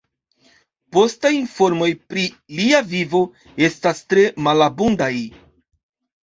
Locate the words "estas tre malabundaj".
3.69-5.13